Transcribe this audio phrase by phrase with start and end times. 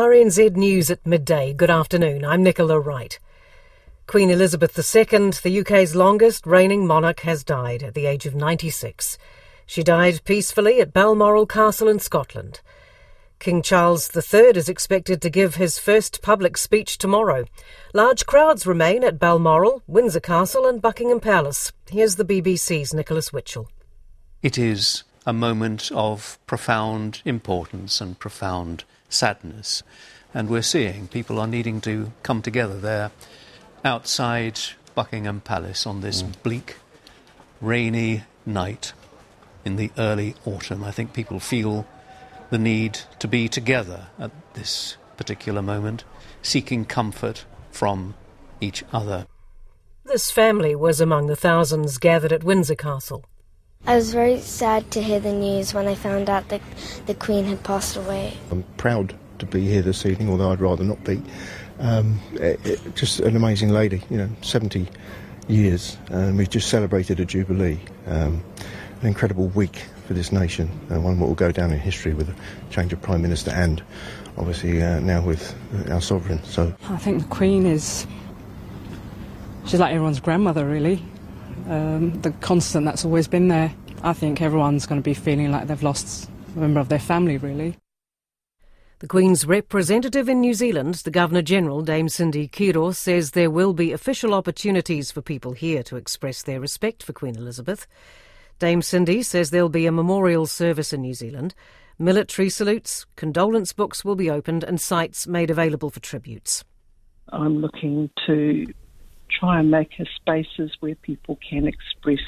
[0.00, 1.52] RNZ News at midday.
[1.52, 2.24] Good afternoon.
[2.24, 3.18] I'm Nicola Wright.
[4.06, 5.04] Queen Elizabeth II,
[5.42, 9.18] the UK's longest reigning monarch, has died at the age of 96.
[9.66, 12.62] She died peacefully at Balmoral Castle in Scotland.
[13.40, 17.44] King Charles III is expected to give his first public speech tomorrow.
[17.92, 21.72] Large crowds remain at Balmoral, Windsor Castle, and Buckingham Palace.
[21.90, 23.68] Here's the BBC's Nicholas Witchell.
[24.40, 29.82] It is a moment of profound importance and profound sadness.
[30.32, 33.10] And we're seeing people are needing to come together there
[33.84, 34.58] outside
[34.94, 36.42] Buckingham Palace on this mm.
[36.42, 36.76] bleak,
[37.60, 38.92] rainy night
[39.64, 40.84] in the early autumn.
[40.84, 41.86] I think people feel
[42.50, 46.04] the need to be together at this particular moment,
[46.42, 48.14] seeking comfort from
[48.60, 49.26] each other.
[50.04, 53.24] This family was among the thousands gathered at Windsor Castle.
[53.86, 56.60] I was very sad to hear the news when I found out that
[57.06, 58.36] the Queen had passed away.
[58.50, 61.20] I'm proud to be here this evening, although I'd rather not be.
[61.78, 64.86] Um, it, it, just an amazing lady, you know, 70
[65.48, 67.80] years, and we've just celebrated a jubilee.
[68.06, 68.44] Um,
[69.00, 72.28] an incredible week for this nation, uh, one that will go down in history with
[72.28, 72.34] a
[72.70, 73.82] change of Prime Minister and
[74.36, 75.56] obviously uh, now with
[75.90, 76.44] our sovereign.
[76.44, 78.06] So I think the Queen is,
[79.64, 81.02] she's like everyone's grandmother, really
[81.68, 83.72] um, the constant that's always been there.
[84.02, 87.36] I think everyone's going to be feeling like they've lost a member of their family,
[87.36, 87.76] really.
[89.00, 93.72] The Queen's representative in New Zealand, the Governor General, Dame Cindy Kiro, says there will
[93.72, 97.86] be official opportunities for people here to express their respect for Queen Elizabeth.
[98.58, 101.54] Dame Cindy says there'll be a memorial service in New Zealand.
[101.98, 106.62] Military salutes, condolence books will be opened, and sites made available for tributes.
[107.32, 108.66] I'm looking to
[109.40, 112.24] try and make spaces where people can express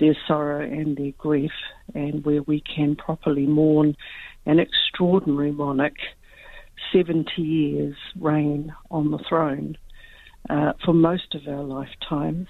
[0.00, 1.52] their sorrow and their grief,
[1.94, 3.96] and where we can properly mourn
[4.44, 5.96] an extraordinary monarch,
[6.92, 9.78] 70 years reign on the throne
[10.50, 12.48] uh, for most of our lifetimes.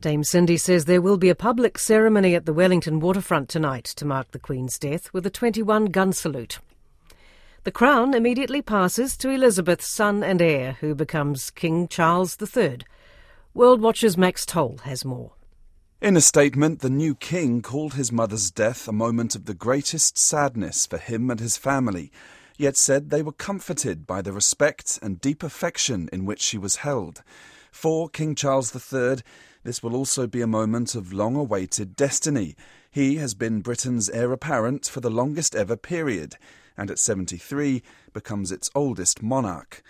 [0.00, 4.04] Dame Cindy says there will be a public ceremony at the Wellington waterfront tonight to
[4.04, 6.58] mark the Queen's death with a 21 gun salute.
[7.64, 12.78] The crown immediately passes to Elizabeth's son and heir, who becomes King Charles III.
[13.56, 15.34] World Watch's Max Toll has more.
[16.02, 20.18] In a statement, the new king called his mother's death a moment of the greatest
[20.18, 22.10] sadness for him and his family,
[22.58, 26.76] yet said they were comforted by the respect and deep affection in which she was
[26.82, 27.22] held.
[27.70, 29.18] For King Charles III,
[29.62, 32.56] this will also be a moment of long awaited destiny.
[32.90, 36.34] He has been Britain's heir apparent for the longest ever period,
[36.76, 39.80] and at 73 becomes its oldest monarch.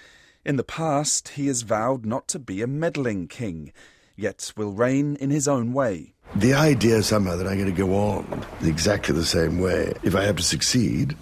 [0.44, 3.72] In the past, he has vowed not to be a meddling king,
[4.15, 6.12] yet will reign in his own way.
[6.37, 10.25] The idea somehow that I'm going to go on exactly the same way if I
[10.25, 11.16] have to succeed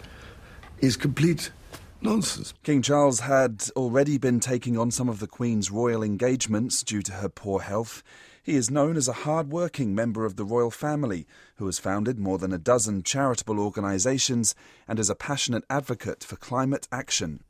[0.81, 1.53] is complete
[2.01, 2.53] nonsense.
[2.65, 7.13] King Charles had already been taking on some of the Queen's royal engagements due to
[7.13, 8.03] her poor health.
[8.43, 11.29] He is known as a hard-working member of the royal family
[11.59, 14.57] who has founded more than a dozen charitable organisations
[14.89, 17.45] and is a passionate advocate for climate action.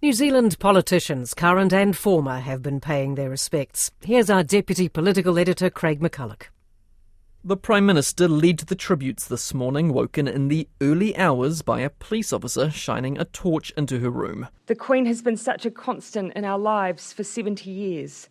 [0.00, 3.90] New Zealand politicians, current and former, have been paying their respects.
[4.00, 6.42] Here's our deputy political editor, Craig McCulloch.
[7.42, 11.90] The Prime Minister led the tributes this morning, woken in the early hours by a
[11.90, 14.46] police officer shining a torch into her room.
[14.66, 18.28] The Queen has been such a constant in our lives for 70 years,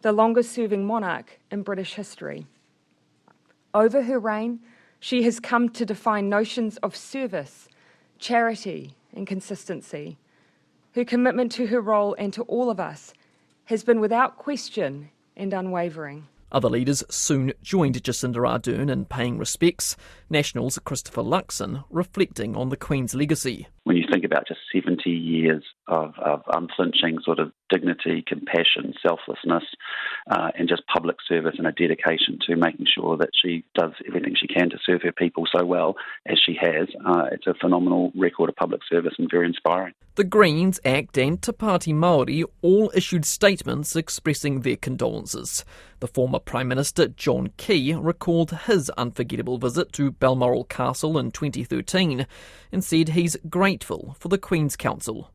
[0.00, 2.46] the longest serving monarch in British history.
[3.74, 4.60] Over her reign,
[5.00, 7.68] she has come to define notions of service,
[8.18, 10.16] charity, and consistency.
[10.94, 13.14] Her commitment to her role and to all of us
[13.66, 16.26] has been without question and unwavering.
[16.52, 19.96] Other leaders soon joined Jacinda Ardern in paying respects.
[20.28, 23.68] Nationals Christopher Luxon reflecting on the Queen's legacy.
[23.84, 29.62] When you think about just 70 years of, of unflinching sort of dignity, compassion, selflessness,
[30.28, 34.34] uh, and just public service and a dedication to making sure that she does everything
[34.34, 35.94] she can to serve her people so well
[36.26, 39.94] as she has, uh, it's a phenomenal record of public service and very inspiring.
[40.16, 45.64] The Greens, ACT, and Te Pāti Māori all issued statements expressing their condolences.
[46.00, 52.26] The former Prime Minister John Key recalled his unforgettable visit to Balmoral Castle in 2013
[52.72, 55.30] and said he's grateful for the Queen's Counsel.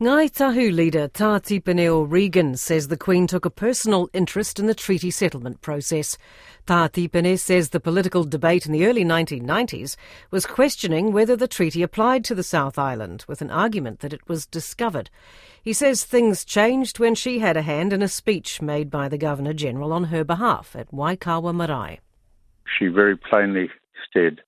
[0.00, 4.74] Ngāi Tahu leader Tā Tipene O'Regan says the Queen took a personal interest in the
[4.74, 6.18] treaty settlement process.
[6.66, 9.94] Tā Tipene says the political debate in the early 1990s
[10.32, 14.28] was questioning whether the treaty applied to the South Island, with an argument that it
[14.28, 15.10] was discovered.
[15.62, 19.16] He says things changed when she had a hand in a speech made by the
[19.16, 22.00] Governor General on her behalf at Waikawa Marae.
[22.76, 23.70] She very plainly
[24.12, 24.40] said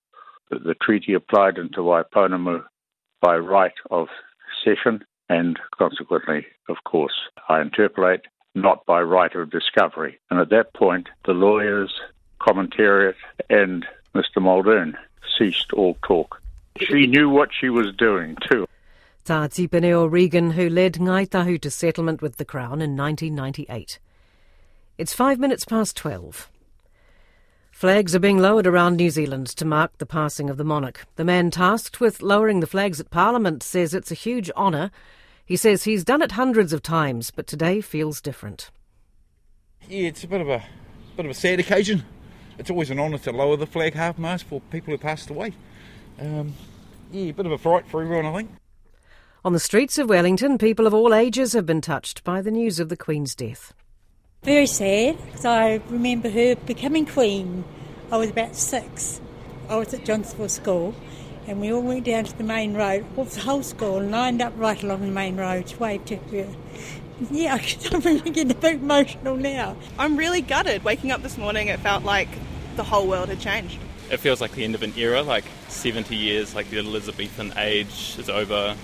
[0.51, 2.65] that the treaty applied into Waipounamu
[3.21, 4.09] by right of
[4.65, 7.15] succession, and consequently, of course,
[7.49, 8.23] I interpolate
[8.55, 10.19] not by right of discovery.
[10.31, 11.93] And at that point, the lawyers,
[12.41, 13.15] commentariat,
[13.51, 13.85] and
[14.15, 14.41] Mr.
[14.41, 14.97] Muldoon
[15.39, 16.41] ceased all talk.
[16.79, 18.67] She knew what she was doing too.
[19.25, 23.99] Tā Tipene O'Regan, who led Ngai Tahu to settlement with the Crown in 1998.
[24.99, 26.49] It's five minutes past twelve.
[27.77, 31.05] Flags are being lowered around New Zealand to mark the passing of the monarch.
[31.17, 34.91] The man tasked with lowering the flags at Parliament says it's a huge honour.
[35.45, 38.71] He says he's done it hundreds of times, but today feels different.
[39.91, 40.65] Yeah, it's a bit of a
[41.19, 42.03] bit of a sad occasion.
[42.57, 45.53] It's always an honour to lower the flag half mast for people who passed away.
[46.19, 46.55] Um,
[47.13, 48.53] yeah, a bit of a fright for everyone, I think.
[49.45, 52.81] On the streets of Wellington, people of all ages have been touched by the news
[52.81, 53.75] of the Queen's death.
[54.47, 57.65] Very sad, because I remember her becoming Queen.
[58.13, 59.21] I was about six.
[59.69, 60.95] I was at Johnsonville School,
[61.49, 63.05] and we all went down to the main road.
[63.17, 66.49] Well, the whole school lined up right along the main road to wave to her.
[67.29, 67.55] Yeah,
[67.93, 69.77] I'm really getting a bit emotional now.
[69.99, 70.85] I'm really gutted.
[70.85, 72.29] Waking up this morning, it felt like
[72.77, 73.81] the whole world had changed.
[74.13, 78.15] It feels like the end of an era, like 70 years, like the Elizabethan age
[78.17, 78.77] is over.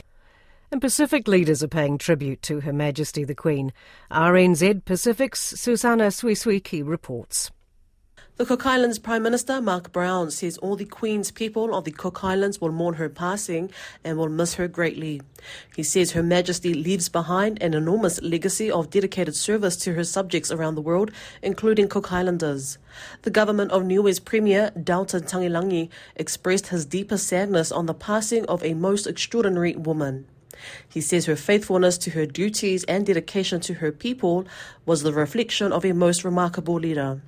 [0.72, 3.74] And Pacific leaders are paying tribute to Her Majesty the Queen.
[4.10, 7.50] RNZ Pacific's Susana Suisuiki reports.
[8.38, 12.24] The Cook Islands Prime Minister Mark Brown says all the Queen's people of the Cook
[12.24, 13.70] Islands will mourn her passing
[14.02, 15.20] and will miss her greatly.
[15.76, 20.50] He says Her Majesty leaves behind an enormous legacy of dedicated service to her subjects
[20.50, 21.10] around the world,
[21.42, 22.78] including Cook Islanders.
[23.22, 28.64] The government of Niue's Premier, Dalton Tagelagi, expressed his deepest sadness on the passing of
[28.64, 30.26] a most extraordinary woman.
[30.88, 34.46] He says her faithfulness to her duties and dedication to her people
[34.86, 37.20] was the reflection of a most remarkable leader.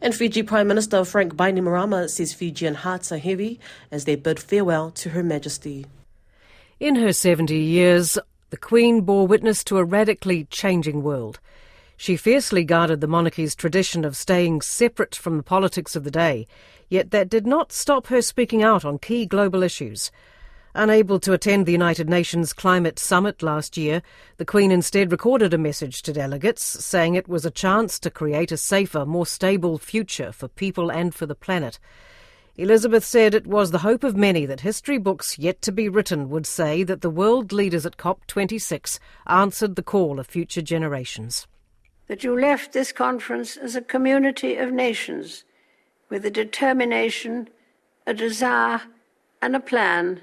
[0.00, 3.58] And Fiji Prime Minister Frank Bainimarama says Fijian hearts are heavy
[3.90, 5.86] as they bid farewell to Her Majesty.
[6.80, 8.18] In her 70 years,
[8.50, 11.40] the Queen bore witness to a radically changing world.
[11.96, 16.46] She fiercely guarded the monarchy's tradition of staying separate from the politics of the day,
[16.88, 20.12] yet that did not stop her speaking out on key global issues.
[20.74, 24.02] Unable to attend the United Nations Climate Summit last year,
[24.36, 28.52] the Queen instead recorded a message to delegates saying it was a chance to create
[28.52, 31.78] a safer, more stable future for people and for the planet.
[32.56, 36.28] Elizabeth said it was the hope of many that history books yet to be written
[36.28, 41.46] would say that the world leaders at COP26 answered the call of future generations.
[42.08, 45.44] That you left this conference as a community of nations
[46.10, 47.48] with a determination,
[48.06, 48.82] a desire,
[49.40, 50.22] and a plan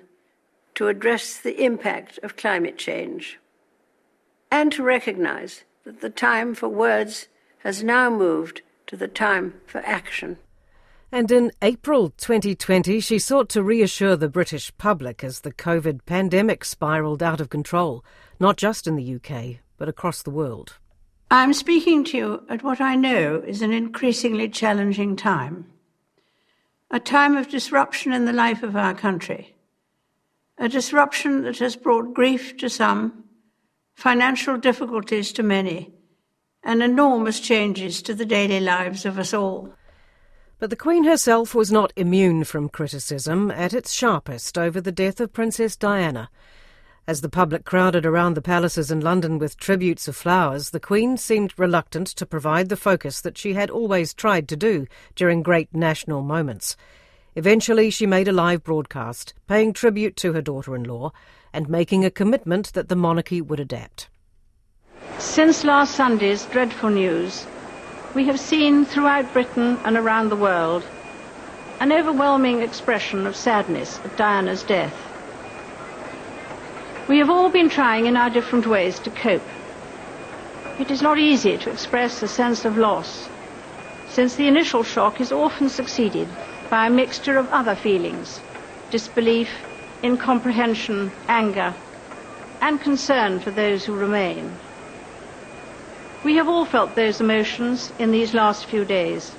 [0.75, 3.39] to address the impact of climate change,
[4.51, 7.27] and to recognize that the time for words
[7.59, 10.37] has now moved to the time for action.
[11.11, 16.65] And in April 2020, she sought to reassure the British public as the COVID pandemic
[16.65, 18.03] spiralled out of control,
[18.39, 20.77] not just in the UK, but across the world.
[21.31, 25.65] I'm speaking to you at what I know is an increasingly challenging time.
[26.91, 29.54] A time of disruption in the life of our country.
[30.57, 33.25] A disruption that has brought grief to some,
[33.95, 35.93] financial difficulties to many,
[36.63, 39.73] and enormous changes to the daily lives of us all.
[40.57, 45.19] But the Queen herself was not immune from criticism at its sharpest over the death
[45.19, 46.29] of Princess Diana.
[47.05, 51.17] As the public crowded around the palaces in London with tributes of flowers, the Queen
[51.17, 55.75] seemed reluctant to provide the focus that she had always tried to do during great
[55.75, 56.77] national moments.
[57.37, 61.11] Eventually, she made a live broadcast, paying tribute to her daughter in law
[61.51, 64.07] and making a commitment that the monarchy would adapt.
[65.19, 67.45] Since last Sunday's dreadful news,
[68.13, 70.85] we have seen throughout Britain and around the world
[71.81, 74.95] an overwhelming expression of sadness at Diana's death.
[77.09, 79.43] We have all been trying in our different ways to cope.
[80.79, 83.27] It is not easy to express a sense of loss,
[84.07, 86.29] since the initial shock is often succeeded
[86.69, 88.39] by a mixture of other feelings
[88.91, 89.49] disbelief,
[90.03, 91.73] incomprehension, anger,
[92.61, 94.55] and concern for those who remain.
[96.23, 99.35] We have all felt those emotions in these last few days.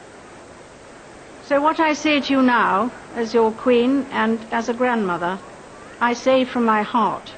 [1.45, 5.39] So, what I say to you now, as your Queen and as a grandmother,
[6.01, 7.33] I say from my heart.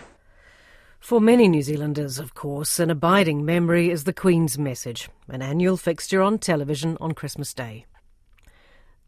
[0.99, 5.77] For many New Zealanders, of course, an abiding memory is the Queen's message, an annual
[5.77, 7.87] fixture on television on Christmas Day.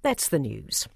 [0.03, 0.89] That's the news.